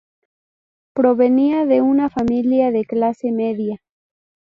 [0.95, 3.83] Provenía de una familia de clase media.